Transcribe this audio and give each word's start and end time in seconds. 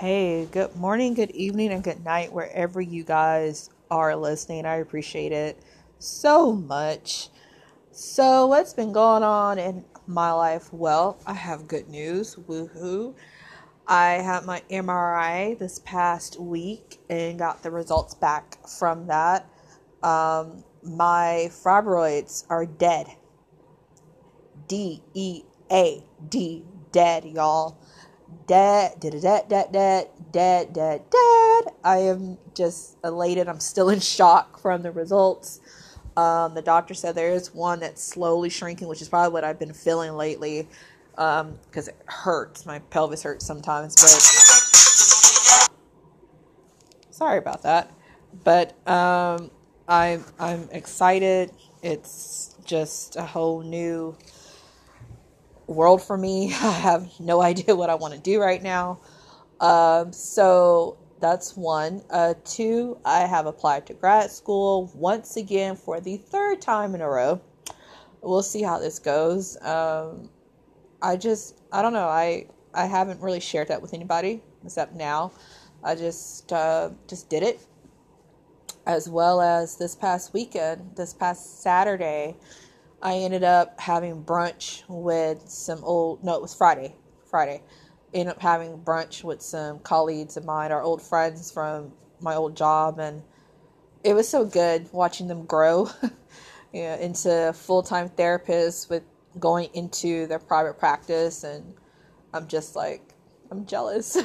Hey, 0.00 0.46
good 0.52 0.76
morning, 0.76 1.14
good 1.14 1.32
evening, 1.32 1.72
and 1.72 1.82
good 1.82 2.04
night, 2.04 2.32
wherever 2.32 2.80
you 2.80 3.02
guys 3.02 3.68
are 3.90 4.14
listening. 4.14 4.64
I 4.64 4.76
appreciate 4.76 5.32
it 5.32 5.60
so 5.98 6.52
much. 6.52 7.30
So, 7.90 8.46
what's 8.46 8.72
been 8.72 8.92
going 8.92 9.24
on 9.24 9.58
in 9.58 9.84
my 10.06 10.30
life? 10.30 10.72
Well, 10.72 11.18
I 11.26 11.34
have 11.34 11.66
good 11.66 11.88
news. 11.88 12.36
Woohoo. 12.36 13.16
I 13.88 14.10
had 14.22 14.44
my 14.44 14.62
MRI 14.70 15.58
this 15.58 15.80
past 15.80 16.38
week 16.38 17.00
and 17.10 17.36
got 17.36 17.64
the 17.64 17.72
results 17.72 18.14
back 18.14 18.68
from 18.68 19.08
that. 19.08 19.50
Um, 20.04 20.62
my 20.84 21.50
fibroids 21.50 22.44
are 22.48 22.66
dead. 22.66 23.08
D 24.68 25.02
E 25.14 25.42
A 25.72 26.04
D, 26.28 26.62
dead, 26.92 27.24
y'all 27.24 27.80
dead, 28.46 29.00
dead, 29.00 29.20
dead, 29.20 29.48
dead, 29.48 29.72
dead, 29.72 30.08
dead, 30.32 30.72
dead, 30.72 31.02
dead. 31.10 31.74
I 31.84 31.98
am 31.98 32.38
just 32.54 32.96
elated. 33.04 33.48
I'm 33.48 33.60
still 33.60 33.88
in 33.90 34.00
shock 34.00 34.58
from 34.60 34.82
the 34.82 34.90
results. 34.90 35.60
Um, 36.16 36.54
the 36.54 36.62
doctor 36.62 36.94
said 36.94 37.14
there 37.14 37.30
is 37.30 37.54
one 37.54 37.80
that's 37.80 38.02
slowly 38.02 38.50
shrinking, 38.50 38.88
which 38.88 39.00
is 39.00 39.08
probably 39.08 39.32
what 39.32 39.44
I've 39.44 39.58
been 39.58 39.72
feeling 39.72 40.14
lately 40.14 40.66
because 41.12 41.40
um, 41.40 41.58
it 41.76 41.96
hurts. 42.06 42.66
My 42.66 42.78
pelvis 42.78 43.22
hurts 43.22 43.46
sometimes, 43.46 43.94
but 43.96 44.08
sorry 47.10 47.38
about 47.38 47.62
that. 47.62 47.92
But 48.44 48.74
um, 48.88 49.50
I'm 49.88 50.24
I'm 50.38 50.68
excited. 50.70 51.52
It's 51.82 52.56
just 52.64 53.16
a 53.16 53.22
whole 53.22 53.62
new 53.62 54.16
world 55.68 56.02
for 56.02 56.18
me. 56.18 56.52
I 56.62 56.72
have 56.72 57.08
no 57.20 57.40
idea 57.40 57.76
what 57.76 57.90
I 57.90 57.94
want 57.94 58.14
to 58.14 58.20
do 58.20 58.40
right 58.40 58.62
now. 58.62 59.00
Um, 59.60 60.12
so 60.12 60.98
that's 61.20 61.56
one. 61.56 62.02
Uh, 62.10 62.34
two, 62.44 62.98
I 63.04 63.20
have 63.20 63.46
applied 63.46 63.86
to 63.86 63.94
grad 63.94 64.30
school 64.30 64.90
once 64.94 65.36
again 65.36 65.76
for 65.76 66.00
the 66.00 66.16
third 66.16 66.60
time 66.60 66.94
in 66.94 67.00
a 67.00 67.08
row. 67.08 67.40
We'll 68.22 68.42
see 68.42 68.62
how 68.62 68.78
this 68.78 68.98
goes. 68.98 69.56
Um, 69.62 70.30
I 71.00 71.16
just, 71.16 71.60
I 71.72 71.82
don't 71.82 71.92
know. 71.92 72.08
I 72.08 72.46
I 72.74 72.86
haven't 72.86 73.20
really 73.20 73.40
shared 73.40 73.68
that 73.68 73.82
with 73.82 73.94
anybody 73.94 74.42
except 74.64 74.94
now. 74.94 75.32
I 75.82 75.94
just 75.94 76.52
uh, 76.52 76.90
just 77.06 77.28
did 77.28 77.42
it, 77.42 77.60
as 78.86 79.08
well 79.08 79.40
as 79.40 79.76
this 79.76 79.94
past 79.94 80.32
weekend, 80.34 80.96
this 80.96 81.14
past 81.14 81.62
Saturday. 81.62 82.36
I 83.00 83.14
ended 83.14 83.44
up 83.44 83.80
having 83.80 84.24
brunch 84.24 84.82
with 84.88 85.48
some 85.48 85.84
old, 85.84 86.24
no, 86.24 86.34
it 86.34 86.42
was 86.42 86.54
Friday, 86.54 86.96
Friday. 87.30 87.62
Ended 88.12 88.34
up 88.34 88.42
having 88.42 88.78
brunch 88.78 89.22
with 89.22 89.40
some 89.42 89.78
colleagues 89.80 90.36
of 90.36 90.44
mine, 90.44 90.72
our 90.72 90.82
old 90.82 91.02
friends 91.02 91.52
from 91.52 91.92
my 92.20 92.34
old 92.34 92.56
job, 92.56 92.98
and 92.98 93.22
it 94.02 94.14
was 94.14 94.28
so 94.28 94.44
good 94.44 94.88
watching 94.92 95.28
them 95.28 95.44
grow 95.44 95.88
you 96.72 96.82
know, 96.82 96.94
into 96.94 97.52
full 97.54 97.82
time 97.82 98.08
therapists 98.08 98.88
with 98.88 99.02
going 99.38 99.68
into 99.74 100.26
their 100.26 100.38
private 100.38 100.78
practice. 100.78 101.44
And 101.44 101.74
I'm 102.32 102.48
just 102.48 102.76
like, 102.76 103.14
I'm 103.50 103.66
jealous. 103.66 104.16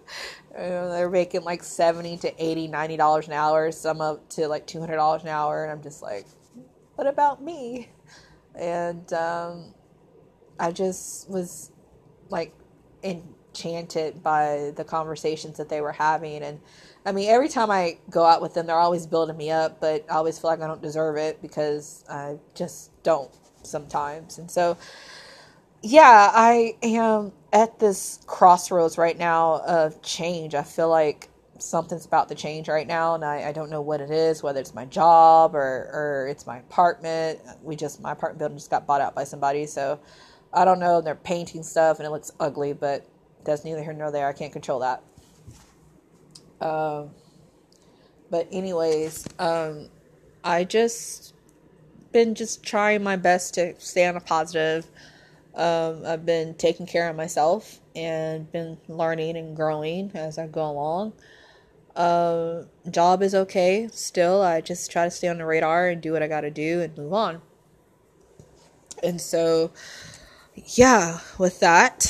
they're 0.52 1.10
making 1.10 1.42
like 1.42 1.62
70 1.62 2.18
to 2.18 2.44
80, 2.44 2.68
90 2.68 2.96
dollars 2.96 3.26
an 3.26 3.34
hour, 3.34 3.70
some 3.72 4.00
up 4.00 4.28
to 4.30 4.48
like 4.48 4.66
$200 4.66 5.22
an 5.22 5.28
hour. 5.28 5.64
And 5.64 5.72
I'm 5.72 5.82
just 5.82 6.02
like, 6.02 6.26
what 6.96 7.06
about 7.06 7.42
me? 7.42 7.90
and 8.56 9.12
um, 9.12 9.74
I 10.58 10.72
just 10.72 11.28
was 11.30 11.72
like 12.30 12.54
enchanted 13.02 14.22
by 14.22 14.72
the 14.76 14.84
conversations 14.84 15.58
that 15.58 15.68
they 15.68 15.80
were 15.80 15.92
having. 15.92 16.42
And 16.42 16.60
I 17.06 17.12
mean, 17.12 17.30
every 17.30 17.48
time 17.48 17.70
I 17.70 17.98
go 18.10 18.24
out 18.24 18.42
with 18.42 18.54
them, 18.54 18.66
they're 18.66 18.76
always 18.78 19.06
building 19.06 19.36
me 19.36 19.50
up, 19.50 19.80
but 19.80 20.04
I 20.10 20.14
always 20.16 20.38
feel 20.38 20.50
like 20.50 20.60
I 20.62 20.66
don't 20.66 20.82
deserve 20.82 21.16
it 21.16 21.42
because 21.42 22.04
I 22.10 22.38
just 22.54 22.90
don't 23.02 23.30
sometimes. 23.62 24.38
And 24.38 24.50
so, 24.50 24.76
yeah, 25.82 26.30
I 26.34 26.76
am 26.82 27.32
at 27.52 27.78
this 27.78 28.20
crossroads 28.26 28.98
right 28.98 29.18
now 29.18 29.60
of 29.66 30.02
change. 30.02 30.54
I 30.54 30.62
feel 30.62 30.88
like 30.88 31.30
something's 31.62 32.06
about 32.06 32.28
to 32.28 32.34
change 32.34 32.68
right 32.68 32.86
now 32.86 33.14
and 33.14 33.24
I, 33.24 33.48
I 33.48 33.52
don't 33.52 33.70
know 33.70 33.80
what 33.82 34.00
it 34.00 34.10
is 34.10 34.42
whether 34.42 34.60
it's 34.60 34.74
my 34.74 34.84
job 34.86 35.54
or, 35.54 35.90
or 35.92 36.28
it's 36.30 36.46
my 36.46 36.58
apartment. 36.58 37.40
We 37.62 37.76
just 37.76 38.00
my 38.00 38.12
apartment 38.12 38.38
building 38.38 38.58
just 38.58 38.70
got 38.70 38.86
bought 38.86 39.00
out 39.00 39.14
by 39.14 39.24
somebody 39.24 39.66
so 39.66 40.00
i 40.52 40.64
don't 40.64 40.80
know. 40.80 41.00
They're 41.00 41.14
painting 41.14 41.62
stuff 41.62 41.98
and 41.98 42.06
it 42.06 42.10
looks 42.10 42.32
ugly 42.40 42.72
but 42.72 43.06
that's 43.44 43.64
neither 43.64 43.82
here 43.82 43.92
nor 43.92 44.10
there. 44.10 44.28
I 44.28 44.32
can't 44.32 44.52
control 44.52 44.80
that. 44.80 45.02
Um, 46.60 47.10
but 48.30 48.48
anyways 48.52 49.26
um, 49.38 49.88
i 50.44 50.64
just 50.64 51.34
been 52.12 52.34
just 52.34 52.64
trying 52.64 53.02
my 53.02 53.16
best 53.16 53.54
to 53.54 53.78
stay 53.78 54.06
on 54.06 54.16
a 54.16 54.20
positive. 54.20 54.86
Um, 55.54 56.04
i've 56.06 56.26
been 56.26 56.54
taking 56.54 56.86
care 56.86 57.08
of 57.08 57.16
myself 57.16 57.80
and 57.94 58.50
been 58.52 58.78
learning 58.88 59.36
and 59.38 59.56
growing 59.56 60.10
as 60.14 60.38
i 60.38 60.46
go 60.46 60.70
along 60.70 61.14
uh, 61.96 62.64
job 62.90 63.22
is 63.22 63.34
okay 63.34 63.88
still. 63.90 64.42
I 64.42 64.60
just 64.60 64.90
try 64.90 65.04
to 65.04 65.10
stay 65.10 65.28
on 65.28 65.38
the 65.38 65.46
radar 65.46 65.88
and 65.88 66.00
do 66.00 66.12
what 66.12 66.22
I 66.22 66.28
got 66.28 66.42
to 66.42 66.50
do 66.50 66.82
and 66.82 66.96
move 66.96 67.12
on. 67.12 67.40
And 69.02 69.20
so, 69.20 69.72
yeah, 70.54 71.20
with 71.38 71.60
that. 71.60 72.02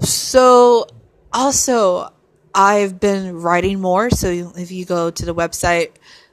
So, 0.00 0.86
also, 1.32 2.12
I've 2.54 2.98
been 2.98 3.36
writing 3.36 3.80
more. 3.80 4.10
So, 4.10 4.28
if 4.56 4.70
you 4.70 4.84
go 4.84 5.10
to 5.10 5.26
the 5.26 5.34
website, 5.34 5.90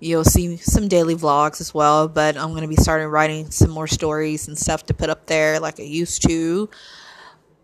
you'll 0.00 0.24
see 0.24 0.56
some 0.58 0.88
daily 0.88 1.14
vlogs 1.14 1.60
as 1.60 1.74
well. 1.74 2.08
But 2.08 2.36
I'm 2.36 2.50
going 2.50 2.62
to 2.62 2.68
be 2.68 2.76
starting 2.76 3.08
writing 3.08 3.50
some 3.50 3.70
more 3.70 3.86
stories 3.86 4.48
and 4.48 4.56
stuff 4.56 4.86
to 4.86 4.94
put 4.94 5.10
up 5.10 5.26
there 5.26 5.60
like 5.60 5.80
I 5.80 5.84
used 5.84 6.22
to. 6.28 6.70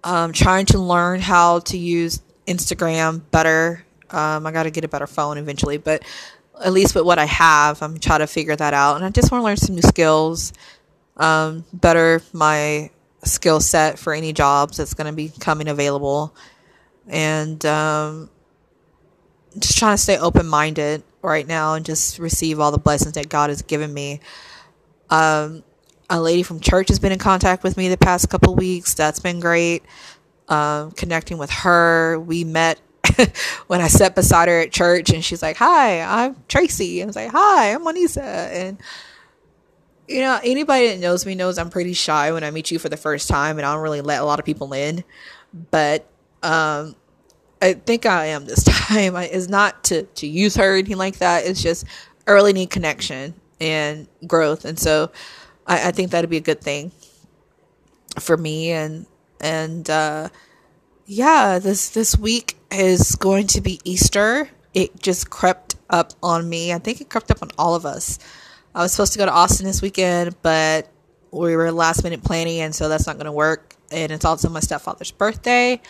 I'm 0.03 0.33
trying 0.33 0.67
to 0.67 0.79
learn 0.79 1.21
how 1.21 1.61
to 1.61 1.79
use 1.79 2.21
Instagram 2.47 3.23
better 3.31 3.84
um, 4.11 4.47
I 4.47 4.53
got 4.53 4.65
to 4.65 4.71
get 4.71 4.85
a 4.85 4.89
better 4.89 5.07
phone 5.07 5.39
eventually, 5.39 5.79
but 5.79 6.03
at 6.63 6.73
least 6.73 6.95
with 6.95 7.05
what 7.05 7.19
I 7.19 7.25
have, 7.27 7.83
I'm 7.83 7.99
trying 7.99 8.21
to 8.21 8.27
figure 8.27 8.57
that 8.57 8.75
out. 8.75 8.97
And 8.97 9.05
I 9.05 9.11
just 9.11 9.33
want 9.33 9.43
to 9.43 9.45
learn 9.45 9.57
some 9.57 9.75
new 9.75 9.83
skills, 9.83 10.53
um, 11.17 11.65
better 11.73 12.23
my 12.33 12.91
skill 13.25 13.61
set 13.61 13.99
for 13.99 14.13
any 14.13 14.33
jobs 14.33 14.77
that's 14.77 14.95
going 14.95 15.07
to 15.07 15.13
be 15.13 15.31
coming 15.41 15.69
available, 15.69 16.35
and 17.09 17.65
um, 17.67 18.31
just 19.59 19.79
trying 19.79 19.97
to 19.97 20.03
stay 20.03 20.19
open 20.19 20.47
minded 20.47 21.03
right 21.23 21.47
now 21.47 21.75
and 21.75 21.87
just 21.87 22.19
receive 22.19 22.61
all 22.61 22.71
the 22.71 22.79
blessings 22.79 23.15
that 23.15 23.29
God 23.29 23.51
has 23.51 23.63
given 23.63 23.93
me. 23.93 24.21
Um, 25.11 25.65
a 26.11 26.21
lady 26.21 26.43
from 26.43 26.61
church 26.61 26.89
has 26.89 26.99
been 26.99 27.13
in 27.13 27.19
contact 27.19 27.63
with 27.63 27.77
me 27.77 27.89
the 27.89 27.97
past 27.97 28.29
couple 28.29 28.55
weeks. 28.55 28.95
That's 28.95 29.21
been 29.21 29.41
great. 29.41 29.83
Um, 30.49 30.91
connecting 30.93 31.39
with 31.39 31.51
her, 31.51 32.19
we 32.19 32.45
met 32.45 32.79
when 33.67 33.81
I 33.81 33.89
sat 33.89 34.15
beside 34.15 34.49
her 34.49 34.61
at 34.61 34.73
church 34.73 35.11
and 35.11 35.25
she's 35.25 35.43
like, 35.43 35.57
Hi, 35.57 36.01
I'm 36.03 36.37
Tracy. 36.49 37.01
And 37.01 37.07
I 37.07 37.09
was 37.09 37.17
like, 37.17 37.31
Hi, 37.33 37.73
I'm 37.73 37.85
Monisa. 37.85 38.19
And, 38.19 38.79
you 40.09 40.21
know, 40.21 40.39
anybody 40.43 40.89
that 40.89 40.99
knows 40.99 41.25
me 41.25 41.35
knows 41.35 41.59
I'm 41.59 41.71
pretty 41.71 41.95
shy 41.95 42.33
when 42.33 42.45
I 42.45 42.51
meet 42.51 42.71
you 42.71 42.79
for 42.79 42.89
the 42.89 42.97
first 42.97 43.29
time 43.29 43.59
and 43.59 43.67
I 43.67 43.73
don't 43.73 43.83
really 43.83 44.01
let 44.01 44.21
a 44.21 44.25
lot 44.25 44.39
of 44.39 44.45
people 44.45 44.73
in. 44.73 45.05
But, 45.71 46.07
um, 46.43 46.97
I 47.63 47.73
think 47.73 48.05
I 48.05 48.27
am 48.27 48.45
this 48.45 48.63
time. 48.65 49.17
It's 49.17 49.49
not 49.49 49.85
to, 49.85 50.03
to 50.03 50.27
use 50.27 50.57
her 50.57 50.75
or 50.75 50.75
anything 50.75 50.99
like 50.99 51.19
that. 51.19 51.47
It's 51.47 51.63
just 51.63 51.87
I 52.27 52.33
really 52.33 52.53
need 52.53 52.71
connection 52.71 53.35
and 53.61 54.07
growth. 54.27 54.65
And 54.65 54.79
so 54.79 55.11
I, 55.67 55.89
I 55.89 55.91
think 55.93 56.11
that'd 56.11 56.29
be 56.29 56.37
a 56.37 56.43
good 56.43 56.61
thing 56.61 56.93
for 58.21 58.37
me. 58.37 58.71
And, 58.71 59.07
and, 59.41 59.89
uh, 59.89 60.29
yeah, 61.07 61.59
this, 61.59 61.91
this 61.91 62.17
week 62.17 62.57
is 62.75 63.17
going 63.17 63.47
to 63.49 63.61
be 63.61 63.81
Easter. 63.85 64.49
It 64.73 65.01
just 65.01 65.31
crept 65.31 65.77
up 65.91 66.13
on 66.23 66.49
me. 66.49 66.73
I 66.73 66.79
think 66.79 67.01
it 67.01 67.09
crept 67.09 67.31
up 67.31 67.43
on 67.43 67.51
all 67.59 67.75
of 67.75 67.87
us. 67.87 68.19
I 68.75 68.83
was 68.83 68.93
supposed 68.93 69.13
to 69.13 69.19
go 69.19 69.27
to 69.27 69.33
Austin 69.33 69.67
this 69.67 69.81
weekend, 69.81 70.37
but 70.43 70.91
we 71.31 71.55
were 71.57 71.71
last 71.71 72.03
minute 72.03 72.25
planning, 72.25 72.61
and 72.61 72.75
so 72.75 72.89
that's 72.89 73.07
not 73.07 73.17
going 73.17 73.27
to 73.27 73.33
work. 73.33 73.77
And 73.91 74.11
it's 74.11 74.25
also 74.25 74.49
my 74.49 74.61
stepfather's 74.61 75.13
birthday. 75.13 75.81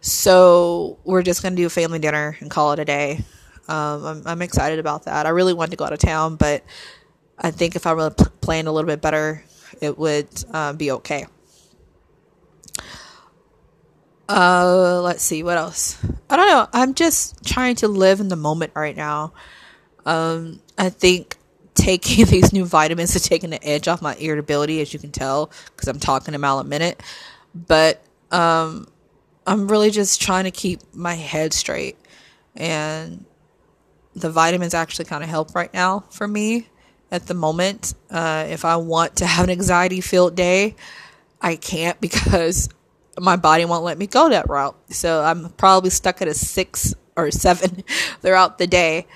So 0.00 0.98
we're 1.04 1.22
just 1.22 1.42
going 1.42 1.54
to 1.54 1.60
do 1.60 1.66
a 1.66 1.70
family 1.70 1.98
dinner 1.98 2.36
and 2.40 2.50
call 2.50 2.72
it 2.72 2.78
a 2.78 2.84
day. 2.84 3.24
Um, 3.68 4.04
I'm, 4.04 4.22
I'm, 4.24 4.42
excited 4.42 4.78
about 4.78 5.04
that. 5.04 5.26
I 5.26 5.30
really 5.30 5.52
wanted 5.52 5.72
to 5.72 5.76
go 5.76 5.84
out 5.84 5.92
of 5.92 5.98
town, 5.98 6.36
but 6.36 6.64
I 7.38 7.50
think 7.50 7.76
if 7.76 7.86
I 7.86 7.92
really 7.92 8.14
planned 8.40 8.66
a 8.66 8.72
little 8.72 8.86
bit 8.86 9.02
better, 9.02 9.44
it 9.82 9.98
would 9.98 10.28
uh, 10.52 10.72
be 10.72 10.90
okay. 10.92 11.26
Uh, 14.28 15.00
let's 15.02 15.22
see 15.22 15.42
what 15.42 15.56
else. 15.56 15.98
I 16.28 16.36
don't 16.36 16.48
know. 16.48 16.68
I'm 16.72 16.94
just 16.94 17.44
trying 17.44 17.76
to 17.76 17.88
live 17.88 18.20
in 18.20 18.28
the 18.28 18.36
moment 18.36 18.72
right 18.74 18.96
now. 18.96 19.32
Um, 20.04 20.60
I 20.76 20.90
think 20.90 21.36
taking 21.74 22.26
these 22.30 22.52
new 22.52 22.66
vitamins 22.66 23.16
is 23.16 23.26
taking 23.26 23.50
the 23.50 23.64
edge 23.64 23.88
off 23.88 24.02
my 24.02 24.14
irritability, 24.16 24.80
as 24.80 24.92
you 24.92 24.98
can 24.98 25.10
tell, 25.12 25.50
because 25.66 25.88
I'm 25.88 25.98
talking 25.98 26.34
a 26.34 26.38
mile 26.38 26.58
a 26.58 26.64
minute. 26.64 27.02
But 27.54 28.02
um, 28.30 28.88
I'm 29.46 29.66
really 29.68 29.90
just 29.90 30.20
trying 30.20 30.44
to 30.44 30.50
keep 30.50 30.80
my 30.94 31.14
head 31.14 31.54
straight. 31.54 31.96
And 32.54 33.24
the 34.14 34.30
vitamins 34.30 34.74
actually 34.74 35.06
kind 35.06 35.22
of 35.22 35.30
help 35.30 35.54
right 35.54 35.72
now 35.72 36.00
for 36.10 36.28
me 36.28 36.68
at 37.10 37.26
the 37.26 37.34
moment. 37.34 37.94
Uh, 38.10 38.46
if 38.48 38.66
I 38.66 38.76
want 38.76 39.16
to 39.16 39.26
have 39.26 39.44
an 39.44 39.50
anxiety 39.50 40.02
filled 40.02 40.34
day, 40.34 40.76
I 41.40 41.56
can't 41.56 41.98
because 42.02 42.68
my 43.20 43.36
body 43.36 43.64
won't 43.64 43.84
let 43.84 43.98
me 43.98 44.06
go 44.06 44.28
that 44.28 44.48
route. 44.48 44.76
So 44.90 45.22
I'm 45.22 45.50
probably 45.50 45.90
stuck 45.90 46.22
at 46.22 46.28
a 46.28 46.34
six 46.34 46.94
or 47.16 47.30
seven 47.30 47.84
throughout 48.20 48.58
the 48.58 48.66
day. 48.66 49.06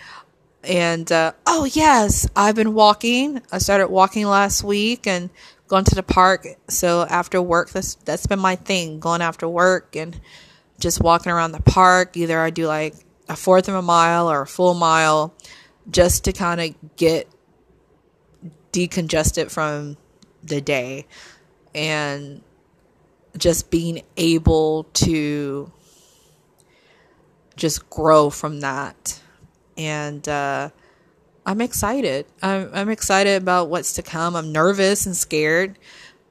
And 0.64 1.10
uh, 1.10 1.32
oh, 1.46 1.64
yes, 1.64 2.28
I've 2.36 2.54
been 2.54 2.74
walking. 2.74 3.42
I 3.50 3.58
started 3.58 3.88
walking 3.88 4.26
last 4.26 4.62
week 4.62 5.06
and 5.06 5.30
going 5.66 5.84
to 5.84 5.94
the 5.94 6.02
park. 6.02 6.46
So 6.68 7.06
after 7.08 7.42
work, 7.42 7.70
that's 7.70 7.96
that's 7.96 8.26
been 8.26 8.38
my 8.38 8.56
thing, 8.56 9.00
going 9.00 9.22
after 9.22 9.48
work 9.48 9.96
and 9.96 10.20
just 10.78 11.00
walking 11.00 11.32
around 11.32 11.52
the 11.52 11.62
park. 11.62 12.16
Either 12.16 12.38
I 12.38 12.50
do 12.50 12.66
like 12.66 12.94
a 13.28 13.36
fourth 13.36 13.68
of 13.68 13.74
a 13.74 13.82
mile 13.82 14.30
or 14.30 14.42
a 14.42 14.46
full 14.46 14.74
mile 14.74 15.34
just 15.90 16.24
to 16.24 16.32
kind 16.32 16.60
of 16.60 16.96
get 16.96 17.28
decongested 18.72 19.50
from 19.50 19.96
the 20.42 20.60
day 20.60 21.06
and 21.74 22.42
just 23.36 23.70
being 23.70 24.02
able 24.16 24.84
to 24.92 25.70
just 27.56 27.88
grow 27.90 28.30
from 28.30 28.60
that 28.60 29.20
and 29.76 30.28
uh, 30.28 30.68
i'm 31.46 31.60
excited 31.60 32.26
I'm, 32.42 32.70
I'm 32.72 32.88
excited 32.88 33.40
about 33.40 33.68
what's 33.68 33.94
to 33.94 34.02
come 34.02 34.36
i'm 34.36 34.52
nervous 34.52 35.06
and 35.06 35.16
scared 35.16 35.78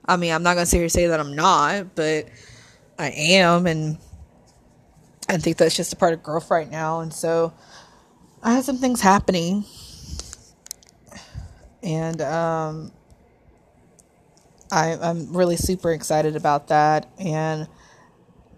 i 0.05 0.17
mean 0.17 0.31
i'm 0.33 0.43
not 0.43 0.55
going 0.55 0.65
to 0.65 0.69
sit 0.69 0.77
here 0.77 0.83
and 0.83 0.91
say 0.91 1.07
that 1.07 1.19
i'm 1.19 1.35
not 1.35 1.95
but 1.95 2.27
i 2.97 3.09
am 3.09 3.67
and 3.67 3.97
I 5.31 5.37
think 5.37 5.55
that's 5.55 5.75
just 5.77 5.93
a 5.93 5.95
part 5.95 6.13
of 6.13 6.21
growth 6.21 6.51
right 6.51 6.69
now. 6.69 6.99
And 6.99 7.13
so 7.13 7.53
I 8.43 8.53
have 8.53 8.65
some 8.65 8.77
things 8.77 8.99
happening. 8.99 9.63
And 11.81 12.21
um, 12.21 12.91
I, 14.71 14.97
I'm 15.01 15.35
really 15.35 15.57
super 15.57 15.91
excited 15.91 16.35
about 16.35 16.69
that. 16.69 17.11
And 17.19 17.67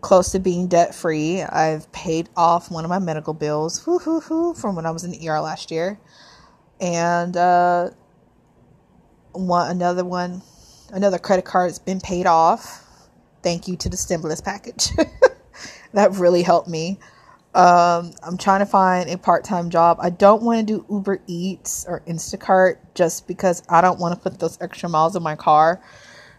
close 0.04 0.32
to 0.34 0.40
being 0.40 0.68
debt 0.68 0.94
free. 0.94 1.42
I've 1.42 1.92
paid 1.92 2.30
off 2.36 2.70
one 2.70 2.84
of 2.86 2.90
my 2.90 3.00
medical 3.00 3.34
bills 3.34 3.80
from 3.82 4.76
when 4.76 4.86
I 4.86 4.92
was 4.92 5.04
in 5.04 5.12
the 5.12 5.30
ER 5.30 5.40
last 5.40 5.72
year. 5.72 6.00
And 6.80 7.36
uh, 7.38 7.92
one 9.32 9.72
another 9.72 10.04
one, 10.04 10.42
another 10.92 11.18
credit 11.18 11.46
card 11.46 11.70
has 11.70 11.80
been 11.80 12.02
paid 12.02 12.28
off. 12.28 12.84
Thank 13.42 13.68
you 13.68 13.78
to 13.78 13.90
the 13.90 13.98
stimulus 13.98 14.42
package. 14.42 14.90
that 15.94 16.12
really 16.14 16.44
helped 16.44 16.68
me. 16.68 17.00
Um, 17.56 18.14
I'm 18.24 18.38
trying 18.38 18.60
to 18.60 18.66
find 18.66 19.10
a 19.10 19.18
part 19.18 19.44
time 19.44 19.70
job. 19.70 19.98
I 20.02 20.10
don't 20.10 20.42
want 20.42 20.60
to 20.60 20.66
do 20.66 20.86
Uber 20.90 21.22
Eats 21.28 21.86
or 21.88 22.02
Instacart 22.08 22.78
just 22.96 23.28
because 23.28 23.62
I 23.70 23.82
don't 23.82 24.00
want 24.00 24.16
to 24.16 24.20
put 24.20 24.40
those 24.40 24.60
extra 24.60 24.90
miles 24.90 25.16
in 25.16 25.22
my 25.22 25.36
car. 25.36 25.82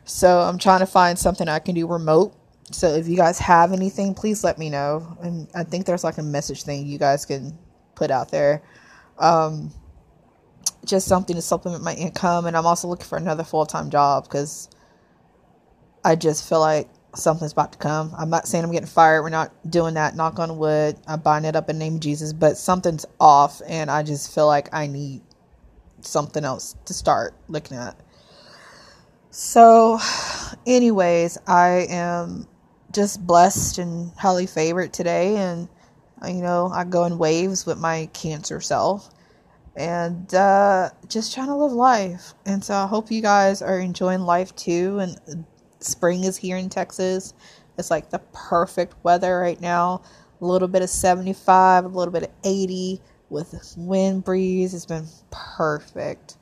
So 0.04 0.40
I'm 0.40 0.58
trying 0.58 0.80
to 0.80 0.86
find 0.86 1.18
something 1.18 1.48
I 1.48 1.60
can 1.60 1.74
do 1.76 1.86
remote. 1.86 2.34
So 2.72 2.88
if 2.94 3.06
you 3.06 3.16
guys 3.16 3.38
have 3.38 3.72
anything, 3.72 4.14
please 4.14 4.42
let 4.42 4.58
me 4.58 4.70
know. 4.70 5.16
And 5.22 5.48
I 5.54 5.62
think 5.64 5.86
there's 5.86 6.02
like 6.02 6.18
a 6.18 6.22
message 6.22 6.64
thing 6.64 6.86
you 6.86 6.98
guys 6.98 7.24
can 7.24 7.56
put 7.94 8.10
out 8.10 8.30
there. 8.30 8.62
Um, 9.18 9.72
just 10.84 11.06
something 11.06 11.36
to 11.36 11.42
supplement 11.42 11.84
my 11.84 11.94
income. 11.94 12.46
And 12.46 12.56
I'm 12.56 12.66
also 12.66 12.88
looking 12.88 13.06
for 13.06 13.18
another 13.18 13.44
full 13.44 13.66
time 13.66 13.88
job 13.88 14.24
because 14.24 14.68
I 16.04 16.16
just 16.16 16.48
feel 16.48 16.60
like 16.60 16.88
something's 17.16 17.52
about 17.52 17.72
to 17.72 17.78
come. 17.78 18.12
I'm 18.16 18.30
not 18.30 18.46
saying 18.46 18.64
I'm 18.64 18.72
getting 18.72 18.86
fired. 18.86 19.22
We're 19.22 19.30
not 19.30 19.52
doing 19.70 19.94
that. 19.94 20.16
Knock 20.16 20.38
on 20.38 20.58
wood. 20.58 20.96
I'm 21.06 21.20
buying 21.20 21.44
it 21.44 21.56
up 21.56 21.70
in 21.70 21.78
the 21.78 21.84
name 21.84 21.94
of 21.94 22.00
Jesus. 22.00 22.32
But 22.32 22.56
something's 22.56 23.06
off, 23.20 23.60
and 23.66 23.90
I 23.90 24.02
just 24.02 24.34
feel 24.34 24.46
like 24.46 24.72
I 24.74 24.86
need 24.86 25.22
something 26.00 26.44
else 26.44 26.76
to 26.86 26.94
start 26.94 27.34
looking 27.48 27.76
at. 27.76 27.96
So, 29.30 29.98
anyways, 30.66 31.38
I 31.46 31.86
am 31.90 32.46
just 32.92 33.26
blessed 33.26 33.78
and 33.78 34.12
highly 34.12 34.46
favored 34.46 34.92
today, 34.92 35.36
and 35.36 35.68
you 36.26 36.42
know, 36.42 36.70
I 36.72 36.84
go 36.84 37.04
in 37.04 37.18
waves 37.18 37.66
with 37.66 37.78
my 37.78 38.08
cancer 38.12 38.60
self 38.60 39.10
and 39.76 40.32
uh, 40.34 40.90
just 41.08 41.34
trying 41.34 41.48
to 41.48 41.56
live 41.56 41.72
life. 41.72 42.34
And 42.46 42.64
so 42.64 42.74
I 42.74 42.86
hope 42.86 43.10
you 43.10 43.20
guys 43.20 43.60
are 43.60 43.78
enjoying 43.78 44.20
life 44.20 44.54
too 44.54 44.98
and 45.00 45.44
spring 45.84 46.24
is 46.24 46.36
here 46.36 46.56
in 46.56 46.68
Texas. 46.68 47.34
It's 47.78 47.90
like 47.90 48.10
the 48.10 48.20
perfect 48.32 48.94
weather 49.02 49.38
right 49.38 49.60
now. 49.60 50.02
A 50.40 50.44
little 50.44 50.68
bit 50.68 50.82
of 50.82 50.90
75, 50.90 51.84
a 51.84 51.88
little 51.88 52.12
bit 52.12 52.24
of 52.24 52.30
80 52.44 53.00
with 53.30 53.74
wind 53.76 54.24
breeze. 54.24 54.74
It's 54.74 54.86
been 54.86 55.06
perfect. 55.30 56.36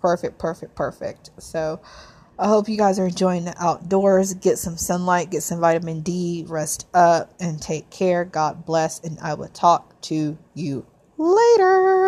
Perfect, 0.00 0.38
perfect, 0.38 0.74
perfect. 0.74 1.30
So 1.38 1.80
I 2.38 2.48
hope 2.48 2.68
you 2.68 2.76
guys 2.76 2.98
are 2.98 3.06
enjoying 3.06 3.44
the 3.44 3.54
outdoors. 3.62 4.34
Get 4.34 4.58
some 4.58 4.76
sunlight, 4.76 5.30
get 5.30 5.42
some 5.42 5.60
vitamin 5.60 6.00
D, 6.00 6.44
rest 6.48 6.86
up, 6.92 7.32
and 7.40 7.60
take 7.60 7.90
care. 7.90 8.24
God 8.24 8.66
bless. 8.66 9.00
And 9.00 9.18
I 9.20 9.34
will 9.34 9.48
talk 9.48 10.00
to 10.02 10.36
you 10.54 10.86
later. 11.16 12.03